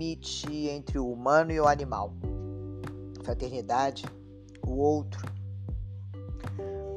[0.00, 2.14] limite entre o humano e o animal?
[3.22, 4.06] Fraternidade,
[4.66, 5.30] o outro.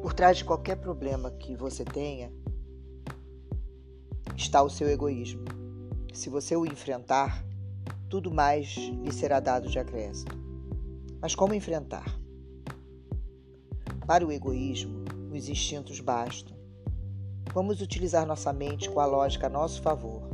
[0.01, 2.31] Por trás de qualquer problema que você tenha
[4.37, 5.43] está o seu egoísmo.
[6.13, 7.45] Se você o enfrentar,
[8.09, 10.31] tudo mais lhe será dado de acréscimo.
[11.21, 12.05] Mas como enfrentar?
[14.07, 16.55] Para o egoísmo, os instintos bastam.
[17.53, 20.32] Vamos utilizar nossa mente com a lógica a nosso favor.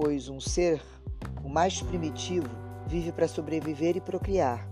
[0.00, 0.80] Pois um ser,
[1.42, 2.48] o mais primitivo,
[2.86, 4.64] vive para sobreviver e procriar.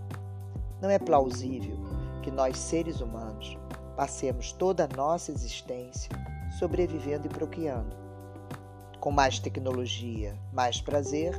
[0.81, 1.77] Não é plausível
[2.23, 3.57] que nós, seres humanos,
[3.93, 6.09] passemos toda a nossa existência
[6.57, 7.93] sobrevivendo e procriando.
[9.01, 11.35] Com mais tecnologia, mais prazer,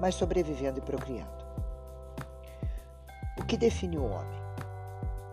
[0.00, 1.44] mas sobrevivendo e procriando.
[3.40, 4.40] O que define o homem?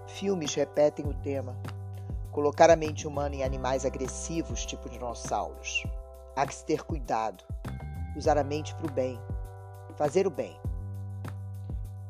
[0.08, 1.55] Filmes repetem o tema.
[2.32, 5.84] Colocar a mente humana em animais agressivos, tipo dinossauros.
[6.35, 7.43] Há que se ter cuidado.
[8.15, 9.20] Usar a mente para o bem.
[9.96, 10.57] Fazer o bem.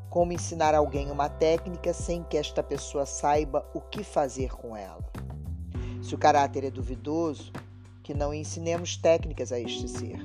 [0.10, 5.04] Como ensinar alguém uma técnica sem que esta pessoa saiba o que fazer com ela.
[6.04, 7.52] Se o caráter é duvidoso,
[8.04, 10.20] que não ensinemos técnicas a este ser.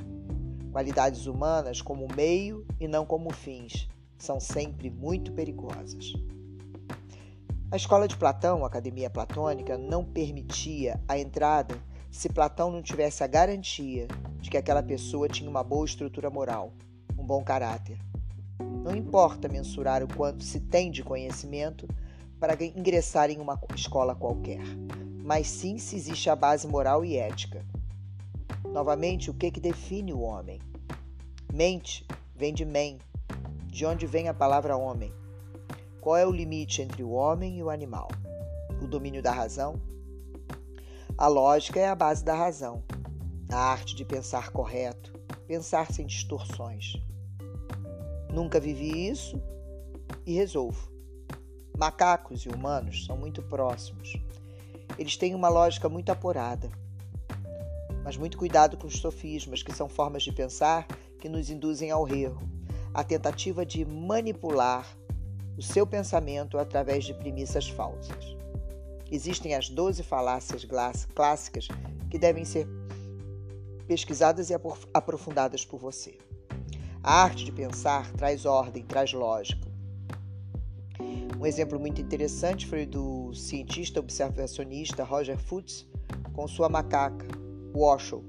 [0.73, 3.89] Qualidades humanas como meio e não como fins
[4.19, 6.13] são sempre muito perigosas.
[7.71, 11.77] A escola de Platão, a Academia Platônica, não permitia a entrada
[12.17, 14.09] se Platão não tivesse a garantia
[14.41, 16.73] de que aquela pessoa tinha uma boa estrutura moral,
[17.17, 17.99] um bom caráter.
[18.59, 21.87] Não importa mensurar o quanto se tem de conhecimento
[22.41, 24.63] para ingressar em uma escola qualquer,
[25.23, 27.63] mas sim se existe a base moral e ética.
[28.65, 30.59] Novamente, o que, que define o homem?
[31.53, 32.97] Mente vem de men,
[33.67, 35.13] de onde vem a palavra homem.
[36.01, 38.09] Qual é o limite entre o homem e o animal?
[38.83, 39.79] O domínio da razão?
[41.19, 42.85] A lógica é a base da razão,
[43.51, 46.93] a arte de pensar correto, pensar sem distorções.
[48.31, 49.41] Nunca vivi isso
[50.27, 50.93] e resolvo.
[51.79, 54.13] Macacos e humanos são muito próximos.
[54.99, 56.69] Eles têm uma lógica muito apurada.
[58.05, 60.87] Mas muito cuidado com os sofismas, que são formas de pensar
[61.19, 62.47] que nos induzem ao erro,
[62.93, 64.87] a tentativa de manipular
[65.57, 68.36] o seu pensamento através de premissas falsas.
[69.11, 70.65] Existem as 12 falácias
[71.15, 71.69] clássicas
[72.11, 72.67] que devem ser
[73.87, 74.55] pesquisadas e
[74.93, 76.19] aprofundadas por você.
[77.03, 79.67] A arte de pensar traz ordem, traz lógica.
[81.39, 85.87] Um exemplo muito interessante foi do cientista observacionista Roger Fuchs
[86.33, 87.27] com sua macaca,
[87.75, 88.25] Washoe.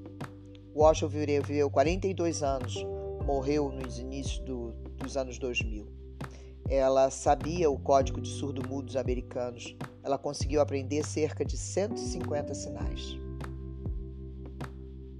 [0.75, 2.85] Washoe viveu 42 anos,
[3.25, 5.87] morreu nos inícios do, dos anos 2000.
[6.69, 9.75] Ela sabia o código de surdo-mudos americanos.
[10.07, 13.17] Ela conseguiu aprender cerca de 150 sinais.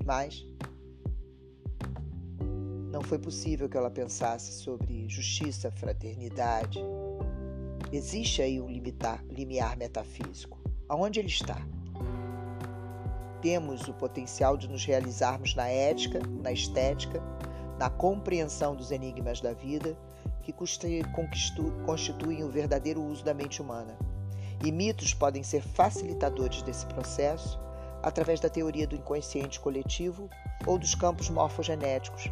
[0.06, 0.48] Mas
[2.90, 6.80] não foi possível que ela pensasse sobre justiça, fraternidade.
[7.92, 10.58] Existe aí um limitar, limiar metafísico.
[10.88, 11.58] Aonde ele está?
[13.42, 17.22] Temos o potencial de nos realizarmos na ética, na estética,
[17.78, 19.98] na compreensão dos enigmas da vida
[20.44, 24.07] que constituem o verdadeiro uso da mente humana.
[24.64, 27.60] E mitos podem ser facilitadores desse processo
[28.02, 30.30] através da teoria do inconsciente coletivo
[30.66, 32.32] ou dos campos morfogenéticos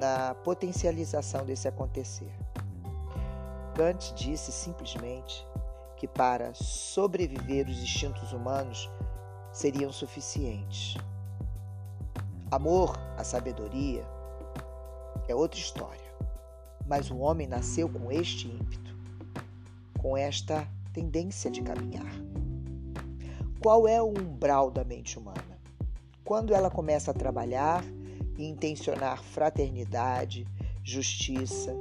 [0.00, 2.32] na potencialização desse acontecer.
[3.74, 5.46] Kant disse simplesmente
[5.96, 8.90] que para sobreviver os instintos humanos
[9.52, 10.96] seriam suficientes.
[12.50, 14.04] Amor, a sabedoria,
[15.28, 16.12] é outra história.
[16.86, 18.94] Mas o homem nasceu com este ímpeto,
[20.00, 22.12] com esta tendência de caminhar.
[23.60, 25.58] Qual é o umbral da mente humana?
[26.24, 27.84] Quando ela começa a trabalhar
[28.36, 30.46] e intencionar fraternidade,
[30.82, 31.74] justiça,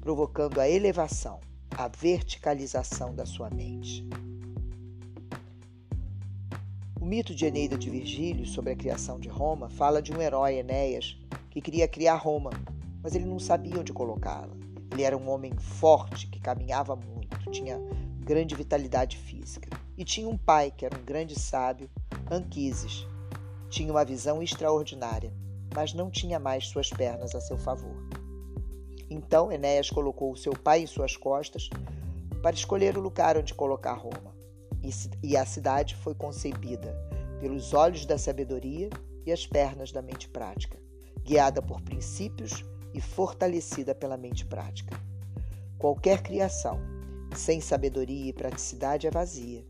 [0.00, 1.40] provocando a elevação,
[1.76, 4.08] a verticalização da sua mente.
[7.00, 10.56] O mito de Eneida de Virgílio sobre a criação de Roma fala de um herói,
[10.56, 11.16] Enéas,
[11.50, 12.50] que queria criar Roma
[13.02, 14.57] mas ele não sabia onde colocá-la.
[14.90, 17.78] Ele era um homem forte que caminhava muito, tinha
[18.20, 21.90] grande vitalidade física e tinha um pai que era um grande sábio,
[22.30, 23.06] Anquises.
[23.70, 25.32] Tinha uma visão extraordinária,
[25.74, 27.96] mas não tinha mais suas pernas a seu favor.
[29.10, 31.68] Então Enéas colocou seu pai em suas costas
[32.42, 34.36] para escolher o lugar onde colocar Roma.
[35.22, 36.94] E a cidade foi concebida
[37.40, 38.88] pelos olhos da sabedoria
[39.26, 40.78] e as pernas da mente prática,
[41.22, 42.64] guiada por princípios
[42.98, 45.00] e fortalecida pela mente prática.
[45.78, 46.80] Qualquer criação
[47.32, 49.64] sem sabedoria e praticidade é vazia.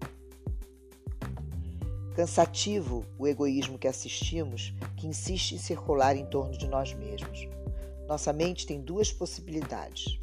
[2.17, 7.47] Cansativo o egoísmo que assistimos, que insiste em circular em torno de nós mesmos.
[8.09, 10.19] Nossa mente tem duas possibilidades: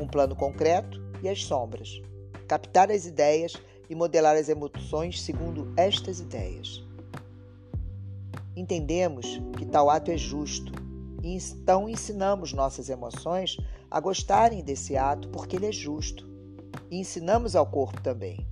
[0.00, 2.00] um plano concreto e as sombras.
[2.48, 3.52] Captar as ideias
[3.90, 6.82] e modelar as emoções segundo estas ideias.
[8.56, 9.26] Entendemos
[9.58, 10.79] que tal ato é justo
[11.22, 13.58] então ensinamos nossas emoções
[13.90, 16.28] a gostarem desse ato porque ele é justo.
[16.90, 18.46] E ensinamos ao corpo também.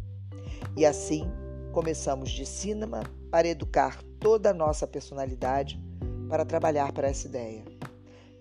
[0.77, 1.31] E assim
[1.73, 5.81] começamos de cima para educar toda a nossa personalidade
[6.29, 7.65] para trabalhar para essa ideia.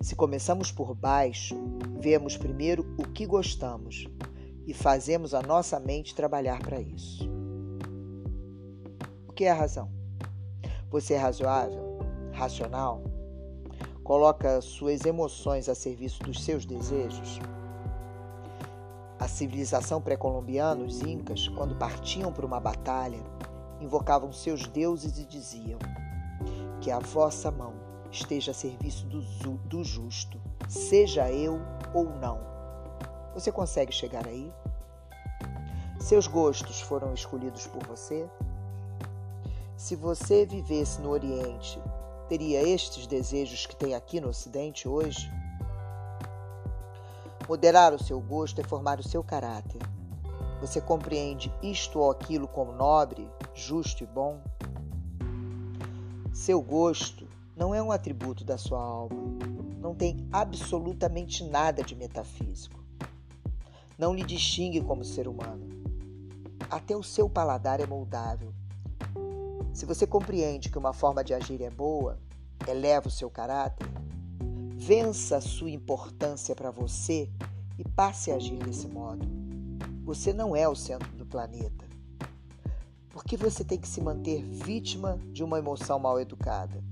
[0.01, 1.55] Se começamos por baixo,
[1.99, 4.07] vemos primeiro o que gostamos
[4.65, 7.27] e fazemos a nossa mente trabalhar para isso.
[9.27, 9.91] O que é a razão?
[10.89, 11.99] Você é razoável?
[12.33, 13.16] Racional?
[14.07, 17.39] Coloca suas emoções a serviço dos seus desejos?
[19.19, 23.19] A civilização pré-colombiana, os incas, quando partiam para uma batalha,
[23.81, 25.77] invocavam seus deuses e diziam:
[26.79, 27.73] Que a vossa mão
[28.09, 29.21] esteja a serviço do,
[29.67, 30.39] do justo,
[30.69, 31.59] seja eu
[31.93, 32.47] ou não
[33.39, 34.51] você consegue chegar aí?
[35.99, 38.27] Seus gostos foram escolhidos por você?
[39.75, 41.79] Se você vivesse no Oriente,
[42.27, 45.31] teria estes desejos que tem aqui no Ocidente hoje?
[47.47, 49.81] Moderar o seu gosto é formar o seu caráter.
[50.61, 54.41] Você compreende isto ou aquilo como nobre, justo e bom?
[56.33, 59.15] Seu gosto não é um atributo da sua alma.
[59.79, 62.77] Não tem absolutamente nada de metafísico
[63.97, 65.67] não lhe distingue como ser humano.
[66.69, 68.53] Até o seu paladar é moldável.
[69.77, 72.17] Se você compreende que uma forma de agir é boa,
[72.67, 73.87] eleva o seu caráter,
[74.73, 77.29] vença a sua importância para você
[77.77, 79.27] e passe a agir desse modo.
[80.03, 81.85] Você não é o centro do planeta.
[83.11, 86.83] Por que você tem que se manter vítima de uma emoção mal educada?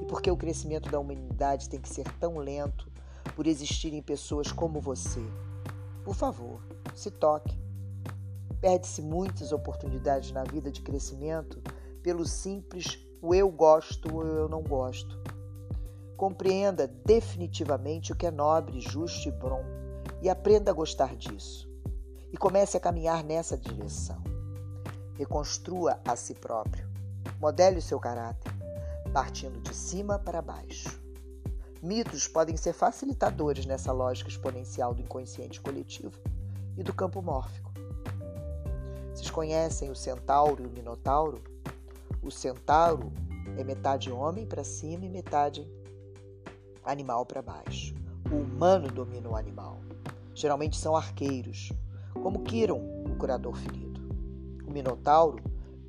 [0.00, 2.90] E por que o crescimento da humanidade tem que ser tão lento
[3.36, 5.22] por existirem pessoas como você.
[6.02, 6.60] Por favor,
[6.96, 7.56] se toque.
[8.62, 11.60] Perde-se muitas oportunidades na vida de crescimento
[12.00, 15.20] pelo simples o eu gosto ou eu não gosto.
[16.16, 19.64] Compreenda definitivamente o que é nobre, justo e bom
[20.22, 21.68] e aprenda a gostar disso.
[22.32, 24.22] E comece a caminhar nessa direção.
[25.18, 26.88] Reconstrua a si próprio.
[27.40, 28.52] Modele o seu caráter,
[29.12, 31.02] partindo de cima para baixo.
[31.82, 36.16] Mitos podem ser facilitadores nessa lógica exponencial do inconsciente coletivo
[36.76, 37.71] e do campo mórfico.
[39.14, 41.42] Vocês conhecem o centauro e o minotauro?
[42.22, 43.12] O centauro
[43.58, 45.68] é metade homem para cima e metade
[46.84, 47.94] animal para baixo.
[48.30, 49.80] O humano domina o animal.
[50.34, 51.72] Geralmente são arqueiros,
[52.22, 54.00] como Kiron, o curador ferido.
[54.66, 55.42] O minotauro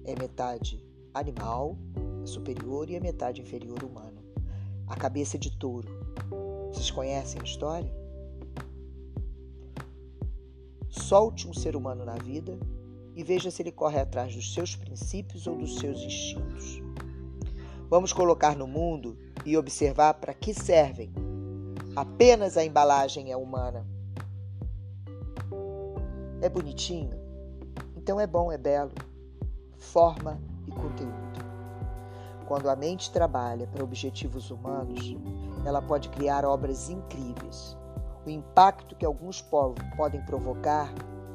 [0.03, 1.77] é metade animal
[2.25, 4.23] superior e a metade inferior humano
[4.87, 5.87] a cabeça de touro.
[6.71, 7.91] Vocês conhecem a história?
[10.89, 12.57] Solte um ser humano na vida
[13.15, 16.81] e veja se ele corre atrás dos seus princípios ou dos seus instintos.
[17.89, 21.11] Vamos colocar no mundo e observar para que servem.
[21.95, 23.85] Apenas a embalagem é humana.
[26.41, 27.13] É bonitinho?
[27.95, 28.91] Então é bom, é belo.
[29.77, 31.13] Forma e conteúdo.
[32.47, 35.15] Quando a mente trabalha para objetivos humanos,
[35.65, 37.77] ela pode criar obras incríveis.
[38.25, 40.93] O impacto que alguns povos podem provocar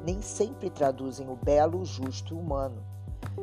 [0.09, 2.83] nem sempre traduzem o belo, o justo e o humano.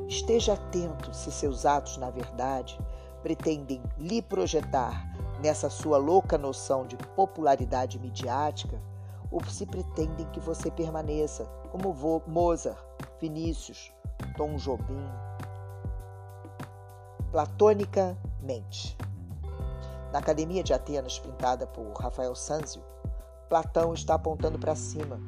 [0.09, 2.77] Esteja atento se seus atos, na verdade,
[3.23, 5.07] pretendem lhe projetar
[5.41, 8.83] nessa sua louca noção de popularidade midiática
[9.31, 11.95] ou se pretendem que você permaneça como
[12.27, 12.77] Mozart,
[13.21, 13.93] Vinícius,
[14.37, 15.09] Tom Jobim,
[17.31, 18.99] platonicamente.
[20.13, 22.83] Na Academia de Atenas, pintada por Rafael Sanzio,
[23.49, 25.21] Platão está apontando para cima,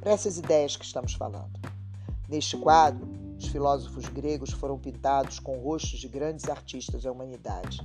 [0.00, 1.60] para essas ideias que estamos falando.
[2.28, 3.06] Neste quadro,
[3.38, 7.80] os filósofos gregos foram pintados com rostos de grandes artistas da humanidade.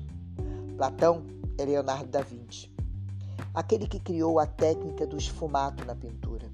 [0.78, 1.26] Platão
[1.58, 2.72] é Leonardo da Vinci,
[3.54, 6.50] aquele que criou a técnica do esfumato na pintura,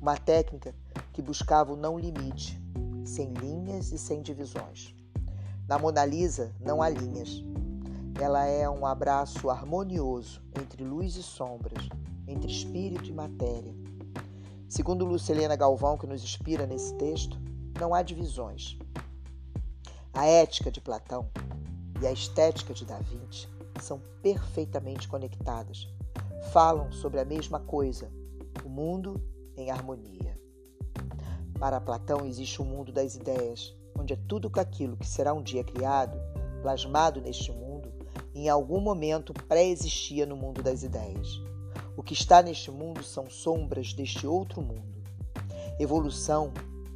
[0.00, 0.74] uma técnica
[1.12, 2.60] que buscava o não limite,
[3.04, 4.94] sem linhas e sem divisões.
[5.68, 7.42] Na Mona Lisa não há linhas.
[8.20, 11.88] Ela é um abraço harmonioso entre luz e sombras,
[12.26, 13.74] entre espírito e matéria.
[14.72, 17.38] Segundo Lucilena Galvão, que nos inspira nesse texto,
[17.78, 18.78] não há divisões.
[20.14, 21.28] A ética de Platão
[22.00, 23.46] e a estética de Da Vinci
[23.82, 25.86] são perfeitamente conectadas.
[26.54, 28.10] Falam sobre a mesma coisa,
[28.64, 29.22] o mundo
[29.58, 30.40] em harmonia.
[31.58, 35.42] Para Platão existe o um mundo das ideias, onde é tudo aquilo que será um
[35.42, 36.18] dia criado,
[36.62, 37.92] plasmado neste mundo,
[38.34, 41.51] em algum momento pré-existia no mundo das ideias.
[41.94, 45.02] O que está neste mundo são sombras deste outro mundo.
[45.78, 46.52] Evolução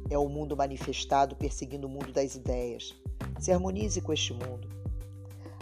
[0.09, 2.95] é o mundo manifestado perseguindo o mundo das ideias.
[3.39, 4.67] Se harmonize com este mundo.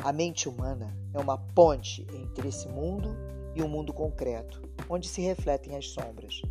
[0.02, 3.16] A mente humana é uma ponte entre esse mundo
[3.54, 6.42] e o um mundo concreto, onde se refletem as sombras.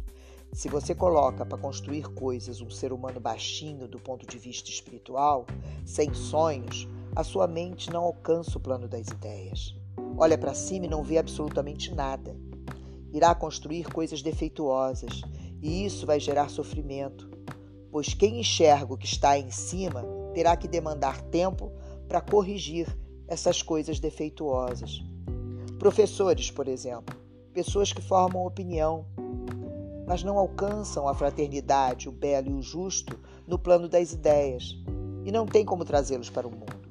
[0.52, 5.46] Se você coloca para construir coisas um ser humano baixinho do ponto de vista espiritual,
[5.86, 6.86] sem sonhos,
[7.16, 9.74] a sua mente não alcança o plano das ideias.
[10.16, 12.36] Olha para cima e não vê absolutamente nada.
[13.14, 15.22] Irá construir coisas defeituosas
[15.62, 17.30] e isso vai gerar sofrimento,
[17.88, 20.04] pois quem enxerga o que está em cima
[20.34, 21.70] terá que demandar tempo
[22.08, 22.88] para corrigir
[23.28, 25.00] essas coisas defeituosas.
[25.78, 27.16] Professores, por exemplo,
[27.52, 29.06] pessoas que formam opinião,
[30.08, 33.16] mas não alcançam a fraternidade, o belo e o justo
[33.46, 34.76] no plano das ideias
[35.24, 36.82] e não tem como trazê-los para o mundo.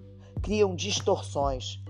[0.41, 1.82] Criam distorções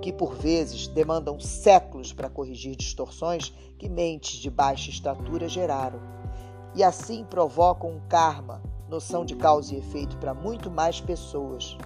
[0.00, 6.00] que, por vezes, demandam séculos para corrigir distorções que mentes de baixa estatura geraram.
[6.74, 11.76] E assim provocam um karma, noção de causa e efeito para muito mais pessoas.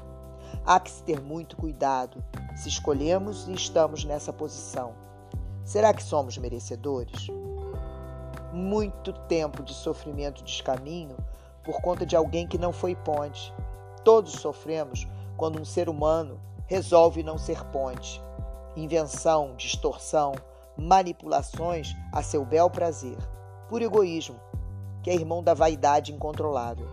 [0.65, 2.23] Há que se ter muito cuidado
[2.57, 4.93] se escolhemos e estamos nessa posição.
[5.65, 7.29] Será que somos merecedores?
[8.53, 11.17] muito tempo de sofrimento descaminho
[11.65, 13.55] por conta de alguém que não foi ponte.
[14.05, 15.07] Todos sofremos
[15.37, 18.23] quando um ser humano resolve não ser ponte.
[18.77, 20.33] Invenção, distorção,
[20.79, 23.19] manipulações a seu bel prazer.
[23.69, 24.39] Por egoísmo,
[25.03, 26.87] que é irmão da vaidade incontrolável.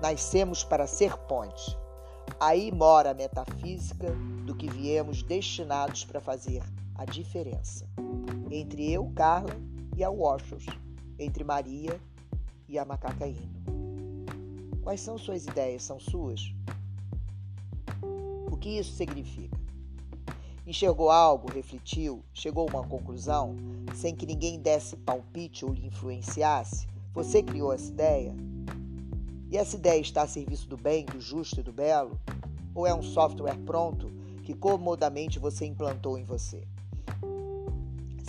[0.00, 1.78] Nascemos para ser ponte.
[2.40, 4.10] Aí mora a metafísica
[4.46, 6.62] do que viemos destinados para fazer
[6.94, 7.86] a diferença
[8.50, 9.54] entre eu, Carla,
[9.96, 10.64] e a Washos,
[11.18, 12.00] entre Maria
[12.66, 13.52] e a Macacaíno.
[14.82, 15.82] Quais são suas ideias?
[15.82, 16.54] São suas?
[18.64, 19.58] Que isso significa?
[20.66, 23.54] Enxergou algo, refletiu, chegou a uma conclusão,
[23.94, 26.88] sem que ninguém desse palpite ou lhe influenciasse?
[27.12, 28.34] Você criou essa ideia?
[29.50, 32.18] E essa ideia está a serviço do bem, do justo e do belo?
[32.74, 34.10] Ou é um software pronto
[34.44, 36.66] que comodamente você implantou em você?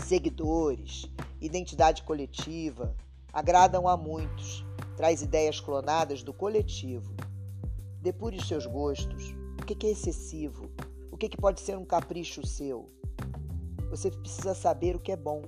[0.04, 2.94] Seguidores, identidade coletiva,
[3.32, 4.66] agradam a muitos,
[4.98, 7.16] traz ideias clonadas do coletivo.
[8.02, 9.34] Depure os seus gostos.
[9.66, 10.70] O que é excessivo?
[11.12, 12.88] O que pode ser um capricho seu?
[13.90, 15.42] Você precisa saber o que é bom.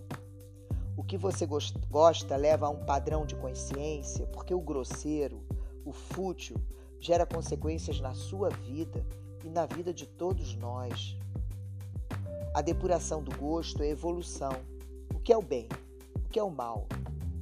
[0.97, 1.47] O que você
[1.87, 5.45] gosta leva a um padrão de consciência, porque o grosseiro,
[5.85, 6.57] o fútil,
[6.99, 9.05] gera consequências na sua vida
[9.45, 11.15] e na vida de todos nós.
[12.55, 14.53] A depuração do gosto é evolução.
[15.13, 15.69] O que é o bem?
[16.15, 16.87] O que é o mal?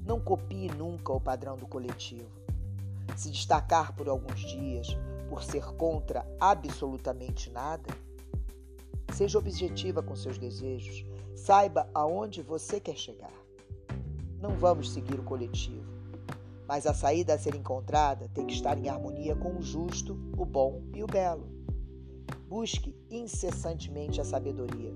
[0.06, 2.30] Não copie nunca o padrão do coletivo.
[3.16, 4.90] Se destacar por alguns dias
[5.36, 7.94] por ser contra absolutamente nada,
[9.14, 13.34] seja objetiva com seus desejos, saiba aonde você quer chegar.
[14.40, 15.92] Não vamos seguir o coletivo,
[16.66, 20.46] mas a saída a ser encontrada tem que estar em harmonia com o justo, o
[20.46, 21.50] bom e o belo.
[22.48, 24.94] Busque incessantemente a sabedoria.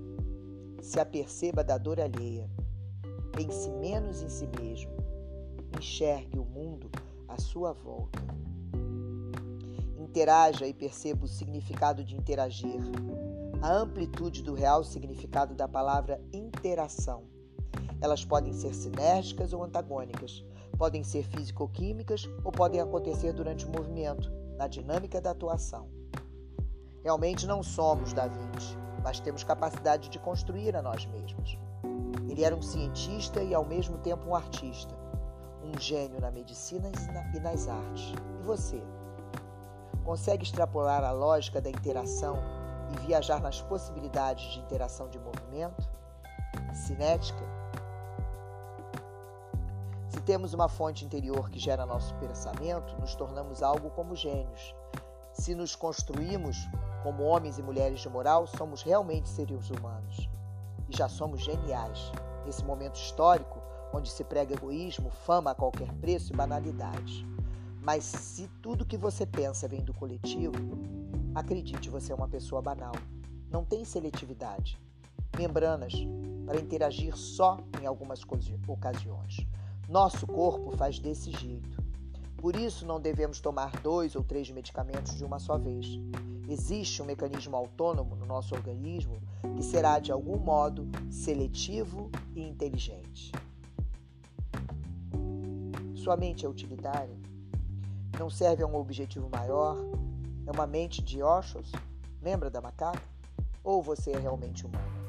[0.80, 2.48] Se aperceba da dor alheia
[3.32, 4.90] Pense menos em si mesmo.
[5.76, 6.90] Enxergue o mundo
[7.28, 8.18] à sua volta.
[10.10, 12.80] Interaja e perceba o significado de interagir.
[13.62, 17.22] A amplitude do real significado da palavra interação.
[18.00, 20.44] Elas podem ser sinérgicas ou antagônicas,
[20.76, 25.88] podem ser físico-químicas ou podem acontecer durante o movimento, na dinâmica da atuação.
[27.04, 31.56] Realmente não somos Da Vinci, mas temos capacidade de construir a nós mesmos.
[32.28, 34.92] Ele era um cientista e ao mesmo tempo um artista,
[35.62, 36.90] um gênio na medicina
[37.32, 38.12] e nas artes.
[38.40, 38.82] E você?
[40.10, 42.36] Consegue extrapolar a lógica da interação
[42.92, 45.88] e viajar nas possibilidades de interação de movimento?
[46.74, 47.44] Cinética?
[50.08, 54.74] Se temos uma fonte interior que gera nosso pensamento, nos tornamos algo como gênios.
[55.32, 56.56] Se nos construímos
[57.04, 60.28] como homens e mulheres de moral, somos realmente seres humanos
[60.88, 62.10] e já somos geniais.
[62.44, 63.62] Nesse momento histórico,
[63.92, 67.24] onde se prega egoísmo, fama a qualquer preço e banalidades.
[67.82, 70.78] Mas se tudo que você pensa vem do coletivo,
[71.34, 72.92] acredite, você é uma pessoa banal.
[73.50, 74.78] Não tem seletividade.
[75.36, 75.94] Membranas
[76.44, 78.20] para interagir só em algumas
[78.68, 79.46] ocasiões.
[79.88, 81.80] Nosso corpo faz desse jeito.
[82.36, 85.86] Por isso, não devemos tomar dois ou três medicamentos de uma só vez.
[86.48, 89.22] Existe um mecanismo autônomo no nosso organismo
[89.56, 93.30] que será, de algum modo, seletivo e inteligente.
[95.94, 97.19] Sua mente é utilitária?
[98.18, 99.76] Não serve a um objetivo maior?
[100.46, 101.72] É uma mente de Oshos?
[102.22, 103.02] Lembra da macaca?
[103.62, 105.00] Ou você é realmente humano?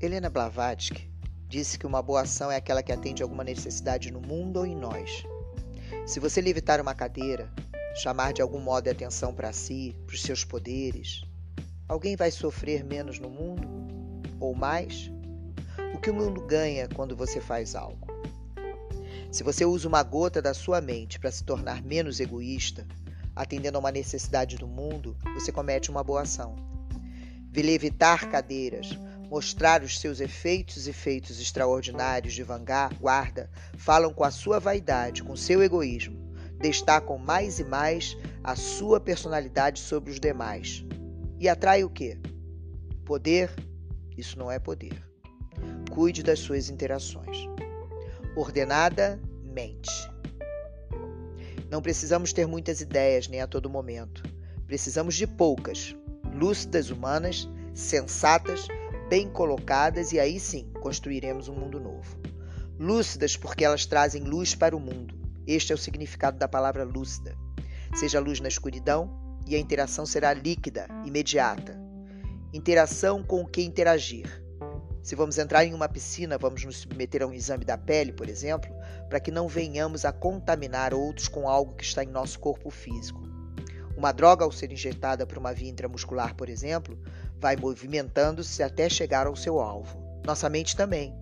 [0.00, 1.08] Helena Blavatsky
[1.48, 4.76] disse que uma boa ação é aquela que atende alguma necessidade no mundo ou em
[4.76, 5.24] nós.
[6.06, 7.50] Se você levitar uma cadeira,
[7.94, 11.22] chamar de algum modo a atenção para si, para os seus poderes,
[11.88, 13.68] alguém vai sofrer menos no mundo?
[14.40, 15.10] Ou mais?
[15.94, 18.08] O que o mundo ganha quando você faz algo?
[19.30, 22.86] Se você usa uma gota da sua mente para se tornar menos egoísta,
[23.34, 26.56] atendendo a uma necessidade do mundo, você comete uma boa ação.
[27.54, 28.90] Levitar cadeiras,
[29.30, 35.36] mostrar os seus efeitos e feitos extraordinários de vanguarda, falam com a sua vaidade, com
[35.36, 36.23] seu egoísmo,
[36.64, 40.82] destacam mais e mais a sua personalidade sobre os demais.
[41.38, 42.16] E atrai o quê?
[43.04, 43.50] Poder?
[44.16, 44.98] Isso não é poder.
[45.90, 47.46] Cuide das suas interações.
[48.34, 49.90] Ordenada, mente.
[51.70, 54.22] Não precisamos ter muitas ideias nem a todo momento.
[54.66, 55.94] Precisamos de poucas,
[56.34, 58.66] lúcidas, humanas, sensatas,
[59.10, 62.18] bem colocadas e aí sim construiremos um mundo novo.
[62.78, 65.23] Lúcidas porque elas trazem luz para o mundo.
[65.46, 67.36] Este é o significado da palavra lúcida.
[67.94, 71.78] Seja luz na escuridão e a interação será líquida, imediata.
[72.52, 74.42] Interação com o que interagir.
[75.02, 78.26] Se vamos entrar em uma piscina, vamos nos submeter a um exame da pele, por
[78.26, 78.74] exemplo,
[79.10, 83.22] para que não venhamos a contaminar outros com algo que está em nosso corpo físico.
[83.98, 86.98] Uma droga, ao ser injetada por uma via intramuscular, por exemplo,
[87.38, 90.02] vai movimentando-se até chegar ao seu alvo.
[90.24, 91.14] Nossa mente também.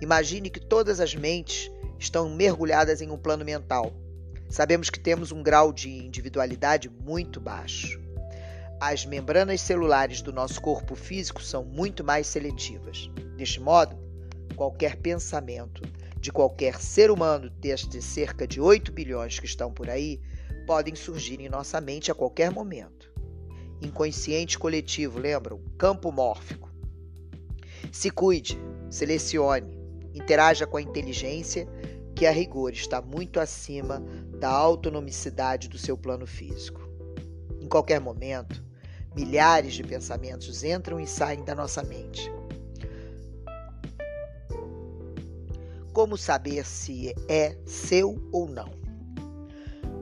[0.00, 3.92] Imagine que todas as mentes estão mergulhadas em um plano mental.
[4.48, 8.00] Sabemos que temos um grau de individualidade muito baixo.
[8.80, 13.08] As membranas celulares do nosso corpo físico são muito mais seletivas.
[13.36, 13.96] Deste modo,
[14.56, 15.82] qualquer pensamento
[16.18, 20.20] de qualquer ser humano destes cerca de 8 bilhões que estão por aí
[20.66, 23.10] podem surgir em nossa mente a qualquer momento
[23.80, 25.60] inconsciente coletivo, lembram?
[25.78, 26.70] Campo mórfico.
[27.90, 28.58] Se cuide,
[28.90, 29.78] selecione,
[30.14, 31.66] interaja com a inteligência
[32.20, 33.98] que a rigor está muito acima
[34.38, 36.86] da autonomicidade do seu plano físico.
[37.58, 38.62] Em qualquer momento,
[39.16, 42.30] milhares de pensamentos entram e saem da nossa mente.
[45.94, 48.68] Como saber se é seu ou não?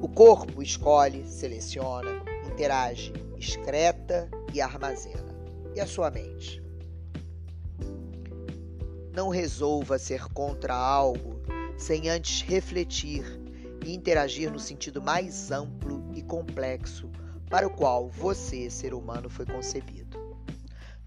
[0.02, 2.20] O corpo escolhe, seleciona,
[2.52, 5.38] interage, excreta e armazena.
[5.72, 6.60] E a sua mente?
[9.14, 11.37] Não resolva ser contra algo
[11.78, 13.24] sem antes refletir
[13.86, 17.10] e interagir no sentido mais amplo e complexo
[17.48, 20.18] para o qual você, ser humano, foi concebido.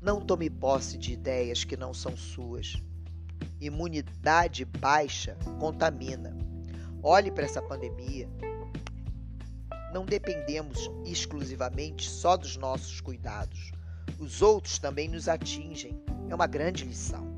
[0.01, 2.81] Não tome posse de ideias que não são suas.
[3.59, 6.35] Imunidade baixa contamina.
[7.03, 8.27] Olhe para essa pandemia
[9.91, 13.71] não dependemos exclusivamente só dos nossos cuidados.
[14.17, 16.01] Os outros também nos atingem.
[16.29, 17.30] É uma grande lição.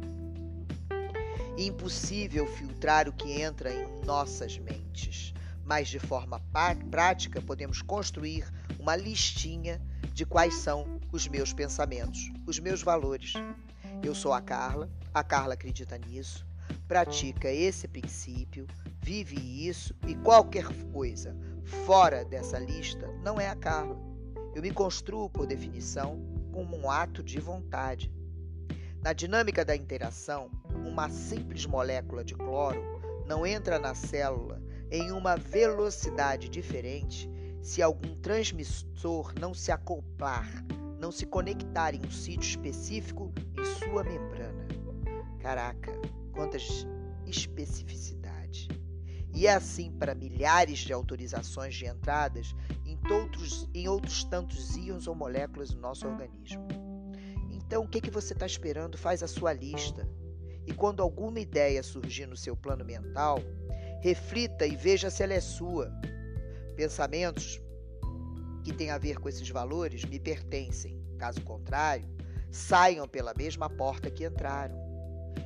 [1.58, 6.42] Impossível filtrar o que entra em nossas mentes, mas de forma
[6.89, 9.80] prática podemos construir uma listinha
[10.13, 13.34] de quais são os meus pensamentos, os meus valores.
[14.04, 16.46] Eu sou a Carla, a Carla acredita nisso,
[16.88, 18.66] pratica esse princípio,
[19.02, 19.36] vive
[19.68, 21.38] isso e qualquer coisa
[21.86, 23.96] fora dessa lista não é a Carla.
[24.56, 26.20] Eu me construo, por definição,
[26.52, 28.12] como um ato de vontade.
[29.04, 32.82] Na dinâmica da interação, uma simples molécula de cloro
[33.28, 37.30] não entra na célula em uma velocidade diferente
[37.62, 40.48] se algum transmissor não se acoplar,
[40.98, 44.66] não se conectar em um sítio específico em sua membrana.
[45.42, 45.92] Caraca,
[46.32, 46.88] quantas
[47.26, 48.70] especificidades!
[49.36, 55.08] E é assim para milhares de autorizações de entradas em outros, em outros tantos íons
[55.08, 56.83] ou moléculas do nosso organismo.
[57.65, 58.97] Então, o que, que você está esperando?
[58.97, 60.08] Faz a sua lista.
[60.65, 63.39] E quando alguma ideia surgir no seu plano mental,
[64.02, 65.91] reflita e veja se ela é sua.
[66.76, 67.62] Pensamentos
[68.63, 71.02] que têm a ver com esses valores me pertencem.
[71.17, 72.08] Caso contrário,
[72.49, 74.82] saiam pela mesma porta que entraram.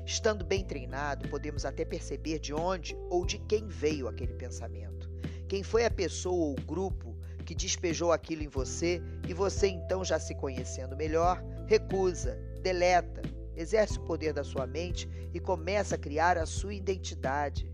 [0.05, 5.09] Estando bem treinado, podemos até perceber de onde ou de quem veio aquele pensamento.
[5.47, 10.19] Quem foi a pessoa ou grupo que despejou aquilo em você e você então, já
[10.19, 13.21] se conhecendo melhor, recusa, deleta,
[13.55, 17.71] exerce o poder da sua mente e começa a criar a sua identidade.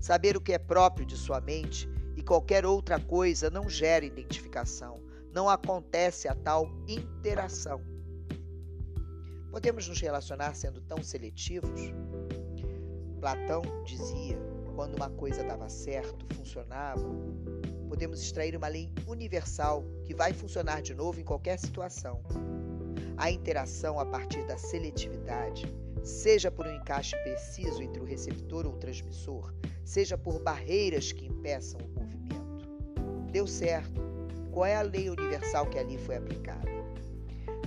[0.00, 5.02] Saber o que é próprio de sua mente e qualquer outra coisa não gera identificação,
[5.32, 7.80] não acontece a tal interação.
[9.50, 11.80] Podemos nos relacionar sendo tão seletivos?
[13.20, 14.38] Platão dizia:
[14.74, 17.04] quando uma coisa dava certo, funcionava,
[17.88, 22.22] podemos extrair uma lei universal que vai funcionar de novo em qualquer situação.
[23.20, 25.66] A interação a partir da seletividade,
[26.02, 29.52] seja por um encaixe preciso entre o receptor ou o transmissor,
[29.84, 33.30] seja por barreiras que impeçam o movimento.
[33.30, 34.00] Deu certo.
[34.50, 36.70] Qual é a lei universal que ali foi aplicada?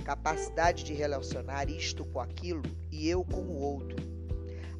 [0.04, 3.96] Capacidade de relacionar isto com aquilo e eu com o outro.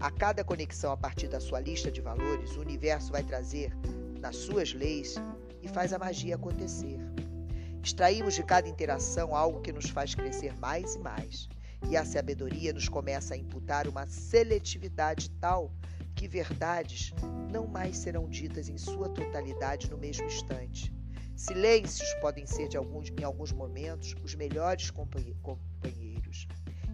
[0.01, 3.73] A cada conexão a partir da sua lista de valores, o universo vai trazer
[4.19, 5.15] nas suas leis
[5.63, 6.99] e faz a magia acontecer.
[7.85, 11.51] Extraímos de cada interação algo que nos faz crescer mais e mais.
[11.91, 15.71] E a sabedoria nos começa a imputar uma seletividade tal
[16.15, 17.13] que verdades
[17.53, 20.91] não mais serão ditas em sua totalidade no mesmo instante.
[21.37, 26.49] Silêncios podem ser, de alguns, em alguns momentos, os melhores companheiros.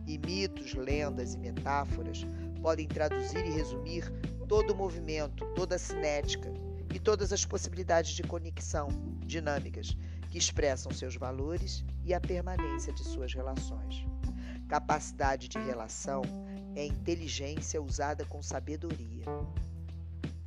[0.09, 2.26] E mitos, lendas e metáforas
[2.61, 4.11] podem traduzir e resumir
[4.48, 6.53] todo o movimento, toda a cinética
[6.92, 8.88] e todas as possibilidades de conexão
[9.24, 9.96] dinâmicas
[10.31, 14.07] que expressam seus valores e a permanência de suas relações.
[14.69, 16.23] Capacidade de relação
[16.77, 19.25] é inteligência usada com sabedoria.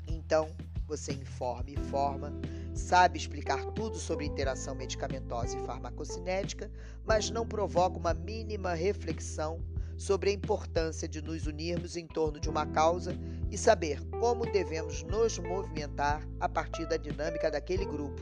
[0.07, 0.49] Então,
[0.87, 2.33] você informa e forma,
[2.73, 6.71] sabe explicar tudo sobre interação medicamentosa e farmacocinética,
[7.05, 9.59] mas não provoca uma mínima reflexão
[9.97, 13.15] sobre a importância de nos unirmos em torno de uma causa
[13.51, 18.21] e saber como devemos nos movimentar a partir da dinâmica daquele grupo,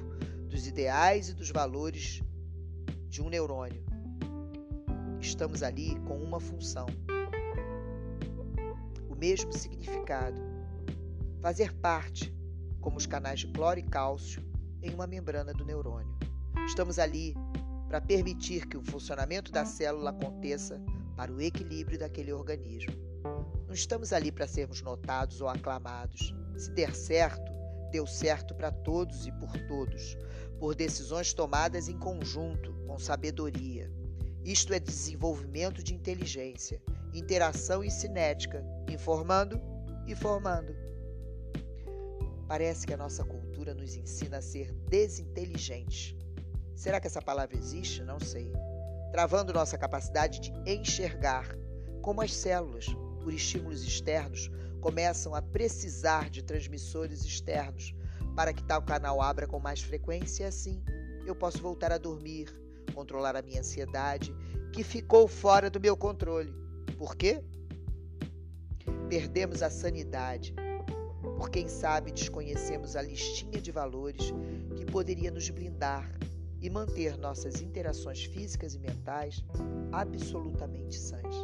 [0.51, 2.21] dos ideais e dos valores
[3.07, 3.81] de um neurônio.
[5.21, 6.87] Estamos ali com uma função,
[9.09, 10.41] o mesmo significado,
[11.41, 12.35] fazer parte,
[12.81, 14.43] como os canais de cloro e cálcio,
[14.81, 16.13] em uma membrana do neurônio.
[16.67, 17.33] Estamos ali
[17.87, 20.81] para permitir que o funcionamento da célula aconteça
[21.15, 22.93] para o equilíbrio daquele organismo.
[23.67, 26.35] Não estamos ali para sermos notados ou aclamados.
[26.57, 27.60] Se der certo,
[27.91, 30.17] deu certo para todos e por todos,
[30.59, 33.91] por decisões tomadas em conjunto, com sabedoria.
[34.43, 36.81] Isto é desenvolvimento de inteligência,
[37.13, 39.61] interação e cinética, informando
[40.07, 40.75] e formando.
[42.47, 46.15] Parece que a nossa cultura nos ensina a ser desinteligentes.
[46.75, 48.03] Será que essa palavra existe?
[48.03, 48.51] Não sei.
[49.11, 51.55] Travando nossa capacidade de enxergar,
[52.01, 52.87] como as células,
[53.23, 54.49] por estímulos externos,
[54.81, 57.93] começam a precisar de transmissores externos
[58.35, 60.83] para que tal canal abra com mais frequência e assim
[61.25, 62.51] eu posso voltar a dormir,
[62.93, 64.33] controlar a minha ansiedade,
[64.73, 66.51] que ficou fora do meu controle.
[66.97, 67.43] Por quê?
[69.07, 70.53] Perdemos a sanidade.
[71.37, 74.33] Por quem sabe desconhecemos a listinha de valores
[74.75, 76.11] que poderia nos blindar
[76.59, 79.43] e manter nossas interações físicas e mentais
[79.91, 81.35] absolutamente sãs.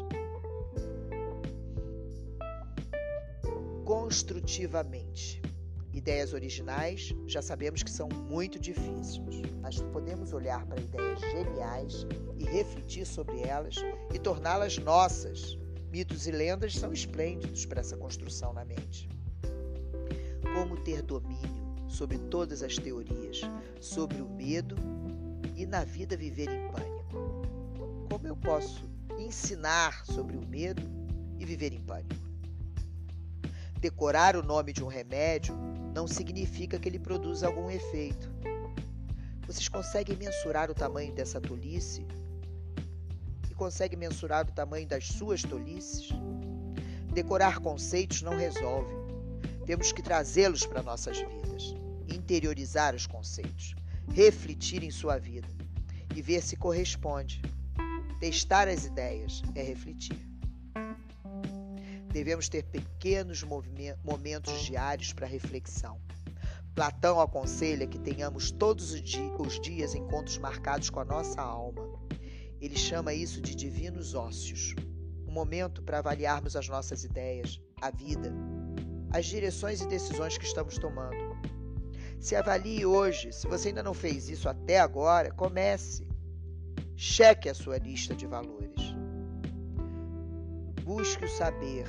[3.87, 5.41] Construtivamente.
[5.93, 9.21] Ideias originais já sabemos que são muito difíceis,
[9.61, 12.05] mas podemos olhar para ideias geniais
[12.37, 13.75] e refletir sobre elas
[14.13, 15.57] e torná-las nossas.
[15.89, 19.07] Mitos e lendas são esplêndidos para essa construção na mente.
[20.53, 23.39] Como ter domínio sobre todas as teorias,
[23.79, 24.75] sobre o medo
[25.55, 27.47] e na vida viver em pânico?
[28.11, 28.83] Como eu posso
[29.17, 30.83] ensinar sobre o medo
[31.39, 32.26] e viver em pânico?
[33.79, 35.55] Decorar o nome de um remédio
[35.93, 38.31] não significa que ele produza algum efeito.
[39.45, 42.05] Vocês conseguem mensurar o tamanho dessa tolice?
[43.49, 46.09] E conseguem mensurar o tamanho das suas tolices?
[47.13, 48.93] Decorar conceitos não resolve.
[49.65, 51.75] Temos que trazê-los para nossas vidas,
[52.07, 53.75] interiorizar os conceitos,
[54.11, 55.47] refletir em sua vida
[56.15, 57.41] e ver se corresponde.
[58.19, 60.26] Testar as ideias é refletir.
[62.17, 66.01] Devemos ter pequenos momentos diários para reflexão.
[66.73, 71.87] Platão aconselha que tenhamos todos os dias encontros marcados com a nossa alma.
[72.59, 74.73] Ele chama isso de divinos ócios
[75.27, 78.33] um momento para avaliarmos as nossas ideias, a vida,
[79.11, 81.37] as direções e decisões que estamos tomando.
[82.19, 86.03] Se avalie hoje, se você ainda não fez isso até agora, comece.
[86.95, 88.96] Cheque a sua lista de valores.
[90.87, 91.85] Busque o saber.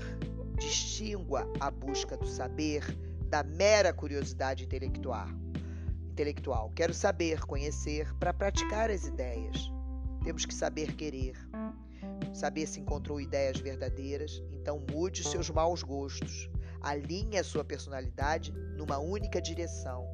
[0.58, 2.84] Distingua a busca do saber
[3.28, 5.28] da mera curiosidade intelectual.
[6.10, 6.72] Intelectual.
[6.74, 9.70] Quero saber, conhecer para praticar as ideias.
[10.24, 11.36] Temos que saber querer.
[12.34, 16.50] Saber se encontrou ideias verdadeiras, então mude seus maus gostos.
[16.80, 20.08] Alinhe a sua personalidade numa única direção.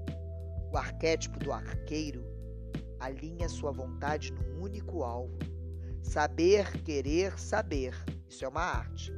[0.70, 2.22] O arquétipo do arqueiro
[3.00, 5.38] alinha sua vontade num único alvo.
[6.02, 7.94] Saber, querer, saber.
[8.34, 9.12] Isso é uma arte.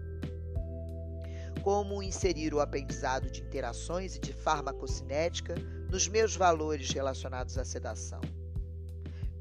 [1.62, 5.54] Como inserir o aprendizado de interações e de farmacocinética
[5.90, 8.20] nos meus valores relacionados à sedação.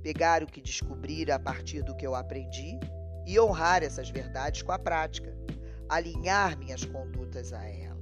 [0.02, 2.80] Pegar o que descobrir a partir do que eu aprendi
[3.28, 5.36] e honrar essas verdades com a prática.
[5.90, 7.95] Alinhar minhas condutas a ela.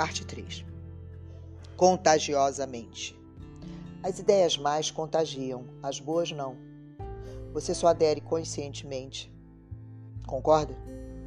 [0.00, 0.64] Parte 3
[1.76, 3.14] Contagiosamente.
[4.02, 6.56] As ideias mais contagiam, as boas não.
[7.52, 9.30] Você só adere conscientemente.
[10.26, 10.74] Concorda?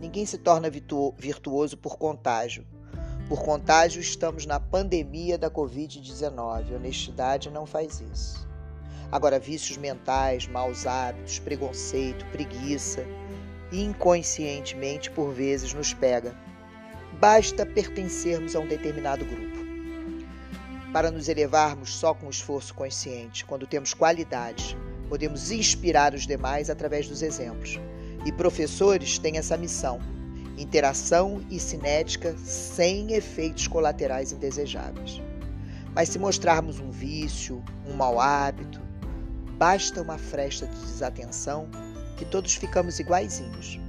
[0.02, 2.66] Ninguém se torna virtuoso por contágio.
[3.30, 6.76] Por contágio, estamos na pandemia da Covid-19.
[6.76, 8.50] Honestidade não faz isso.
[9.12, 13.06] Agora, vícios mentais, maus hábitos, preconceito, preguiça,
[13.72, 16.36] inconscientemente por vezes nos pega
[17.24, 19.58] basta pertencermos a um determinado grupo.
[20.92, 24.76] Para nos elevarmos só com esforço consciente, quando temos qualidades,
[25.08, 27.80] podemos inspirar os demais através dos exemplos.
[28.26, 30.02] E professores têm essa missão:
[30.58, 35.22] interação e cinética sem efeitos colaterais indesejáveis.
[35.96, 38.82] Mas se mostrarmos um vício, um mau hábito,
[39.58, 41.70] basta uma fresta de desatenção
[42.18, 43.80] que todos ficamos iguaizinhos.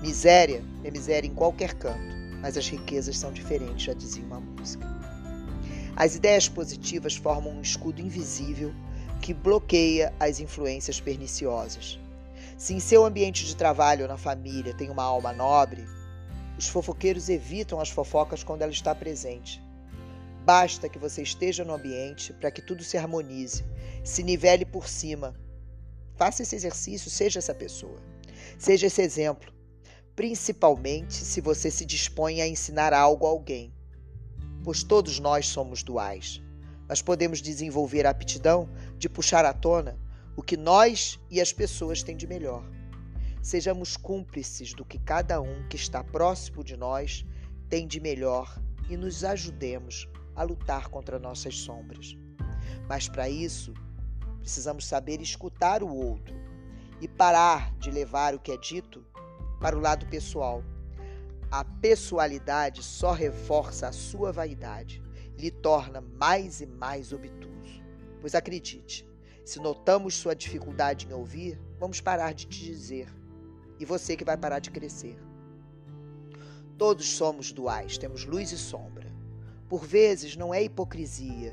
[0.00, 4.86] Miséria é miséria em qualquer canto mas as riquezas são diferentes, já dizia uma música.
[5.96, 8.74] As ideias positivas formam um escudo invisível
[9.22, 11.98] que bloqueia as influências perniciosas.
[12.58, 15.86] Se em seu ambiente de trabalho ou na família tem uma alma nobre,
[16.58, 19.62] os fofoqueiros evitam as fofocas quando ela está presente.
[20.44, 23.64] Basta que você esteja no ambiente para que tudo se harmonize,
[24.04, 25.34] se nivele por cima.
[26.14, 28.00] Faça esse exercício, seja essa pessoa.
[28.58, 29.55] Seja esse exemplo
[30.16, 33.70] principalmente se você se dispõe a ensinar algo a alguém.
[34.64, 36.42] Pois todos nós somos duais,
[36.88, 40.00] mas podemos desenvolver a aptidão de puxar à tona
[40.34, 42.66] o que nós e as pessoas têm de melhor.
[43.42, 47.24] Sejamos cúmplices do que cada um que está próximo de nós
[47.68, 52.16] tem de melhor e nos ajudemos a lutar contra nossas sombras.
[52.88, 53.74] Mas para isso,
[54.40, 56.34] precisamos saber escutar o outro
[57.00, 59.04] e parar de levar o que é dito
[59.66, 60.62] para o lado pessoal.
[61.50, 65.02] A pessoalidade só reforça a sua vaidade
[65.36, 67.82] lhe torna mais e mais obtuso.
[68.20, 69.04] Pois acredite,
[69.44, 73.12] se notamos sua dificuldade em ouvir, vamos parar de te dizer.
[73.76, 75.18] E você que vai parar de crescer.
[76.78, 79.12] Todos somos duais, temos luz e sombra.
[79.68, 81.52] Por vezes não é hipocrisia,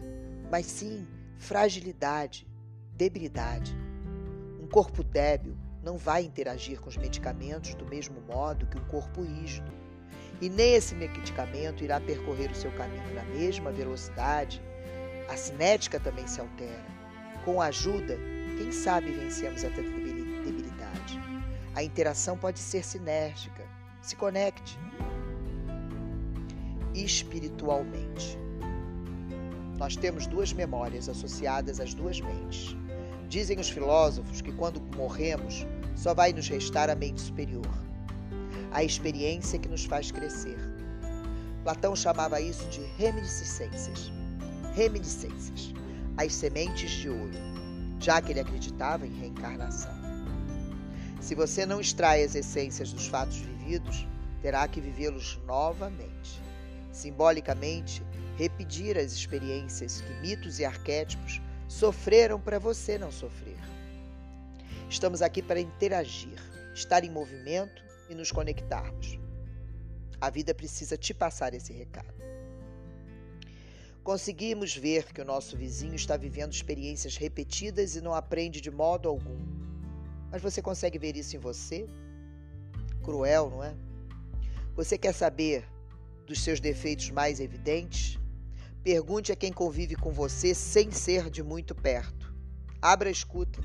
[0.52, 1.08] mas sim
[1.40, 2.48] fragilidade,
[2.96, 3.76] debilidade.
[4.62, 9.22] Um corpo débil não vai interagir com os medicamentos do mesmo modo que um corpo
[9.22, 9.72] rígido.
[10.42, 14.62] E nem esse medicamento irá percorrer o seu caminho na mesma velocidade.
[15.30, 16.86] A cinética também se altera.
[17.46, 18.18] Com ajuda,
[18.58, 21.20] quem sabe vencemos a debilidade.
[21.76, 23.64] A interação pode ser sinérgica.
[24.02, 24.78] Se conecte
[26.94, 28.38] espiritualmente.
[29.78, 32.76] Nós temos duas memórias associadas às duas mentes.
[33.28, 37.68] Dizem os filósofos que quando morremos, só vai nos restar a mente superior,
[38.72, 40.58] a experiência que nos faz crescer.
[41.64, 44.12] Platão chamava isso de reminiscências.
[44.76, 45.74] Reminiscências,
[46.18, 47.32] as sementes de ouro,
[48.00, 49.94] já que ele acreditava em reencarnação.
[51.22, 54.06] Se você não extrai as essências dos fatos vividos,
[54.42, 56.42] terá que vivê-los novamente.
[56.92, 58.04] Simbolicamente,
[58.38, 63.53] repetir as experiências que mitos e arquétipos sofreram para você não sofrer.
[64.94, 66.40] Estamos aqui para interagir,
[66.72, 69.18] estar em movimento e nos conectarmos.
[70.22, 72.14] A vida precisa te passar esse recado.
[74.04, 79.10] Conseguimos ver que o nosso vizinho está vivendo experiências repetidas e não aprende de modo
[79.10, 79.40] algum.
[80.32, 81.88] Mas você consegue ver isso em você?
[83.02, 83.76] Cruel, não é?
[84.76, 85.68] Você quer saber
[86.28, 88.20] dos seus defeitos mais evidentes?
[88.84, 92.32] Pergunte a quem convive com você sem ser de muito perto.
[92.80, 93.60] Abra a escuta.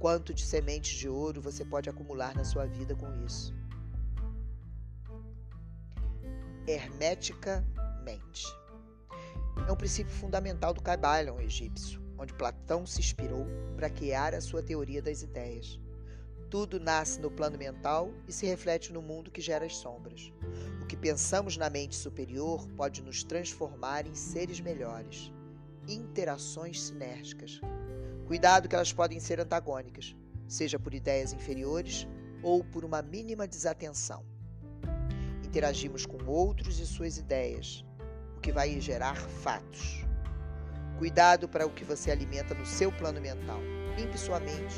[0.00, 3.54] Quanto de sementes de ouro você pode acumular na sua vida com isso.
[6.66, 8.46] Hermeticamente.
[9.68, 14.62] É um princípio fundamental do Kybalion egípcio, onde Platão se inspirou para criar a sua
[14.62, 15.78] teoria das ideias.
[16.48, 20.32] Tudo nasce no plano mental e se reflete no mundo que gera as sombras.
[20.82, 25.30] O que pensamos na mente superior pode nos transformar em seres melhores.
[25.86, 27.60] Interações sinérgicas.
[28.30, 30.14] Cuidado que elas podem ser antagônicas.
[30.46, 32.06] seja por ideias inferiores
[32.44, 34.24] ou por uma mínima desatenção.
[35.44, 37.84] Interagimos com outros e suas ideias,
[38.36, 40.04] o que vai gerar fatos.
[40.96, 43.58] Cuidado para o que você alimenta no seu plano mental.
[43.96, 44.76] Limpe sua mente.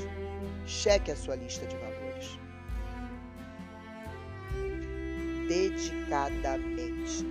[0.67, 2.39] Cheque a sua lista de valores.
[5.47, 7.27] Dedicadamente.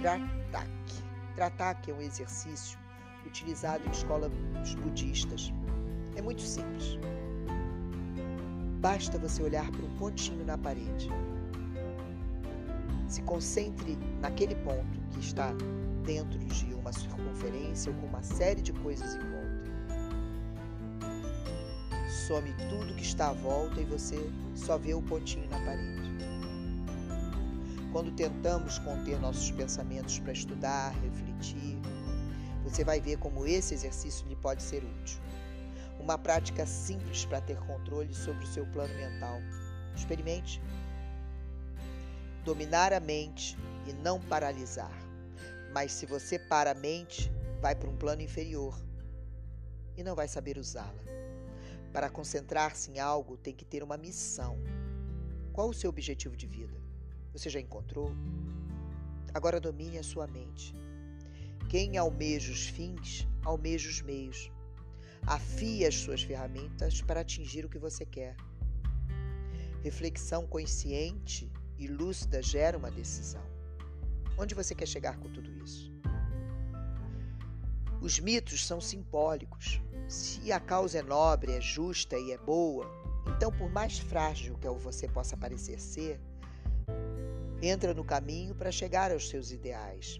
[0.00, 0.70] Tratak.
[1.36, 2.78] Tratak é um exercício
[3.28, 4.32] utilizado em escolas
[4.82, 5.52] budistas.
[6.16, 6.98] É muito simples.
[8.80, 11.08] Basta você olhar para um pontinho na parede.
[13.08, 15.52] Se concentre naquele ponto que está
[16.04, 19.48] dentro de uma circunferência ou com uma série de coisas em volta.
[22.26, 26.08] Some tudo que está à volta e você só vê o pontinho na parede.
[27.92, 31.77] Quando tentamos conter nossos pensamentos para estudar, refletir,
[32.68, 35.18] você vai ver como esse exercício lhe pode ser útil.
[35.98, 39.38] Uma prática simples para ter controle sobre o seu plano mental.
[39.96, 40.60] Experimente.
[42.44, 44.92] Dominar a mente e não paralisar.
[45.72, 48.78] Mas se você para a mente, vai para um plano inferior
[49.96, 51.02] e não vai saber usá-la.
[51.92, 54.58] Para concentrar-se em algo, tem que ter uma missão.
[55.52, 56.78] Qual o seu objetivo de vida?
[57.32, 58.12] Você já encontrou?
[59.32, 60.74] Agora domine a sua mente.
[61.68, 64.50] Quem almeja os fins, almeja os meios.
[65.26, 68.34] Afie as suas ferramentas para atingir o que você quer.
[69.82, 73.44] Reflexão consciente e lúcida gera uma decisão.
[74.38, 75.92] Onde você quer chegar com tudo isso?
[78.00, 79.80] Os mitos são simbólicos.
[80.08, 82.86] Se a causa é nobre, é justa e é boa,
[83.36, 86.18] então, por mais frágil que você possa parecer ser,
[87.60, 90.18] entra no caminho para chegar aos seus ideais.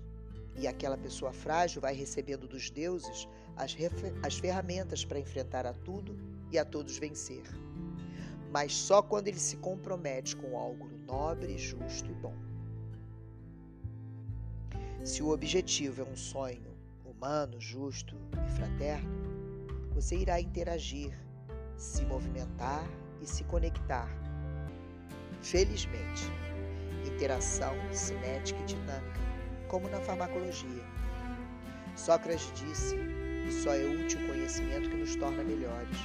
[0.57, 3.77] E aquela pessoa frágil vai recebendo dos deuses as,
[4.23, 6.19] as ferramentas para enfrentar a tudo
[6.51, 7.45] e a todos vencer.
[8.51, 12.35] Mas só quando ele se compromete com algo nobre, justo e bom.
[15.05, 19.11] Se o objetivo é um sonho humano, justo e fraterno,
[19.95, 21.13] você irá interagir,
[21.77, 22.85] se movimentar
[23.21, 24.09] e se conectar.
[25.41, 26.25] Felizmente,
[27.07, 29.28] interação cinética e dinâmica,
[29.69, 30.85] como na farmacologia.
[31.95, 32.97] Sócrates disse
[33.49, 35.97] e só é útil o conhecimento que nos torna melhores.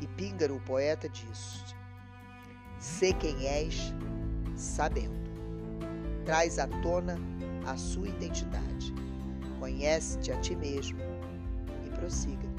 [0.00, 1.64] E Píngaro, o poeta, disse:
[2.78, 3.94] Sê quem és,
[4.56, 5.20] sabendo.
[6.24, 7.16] Traz à tona
[7.66, 8.94] a sua identidade.
[9.58, 11.00] Conhece-te a ti mesmo
[11.86, 12.49] e prossiga.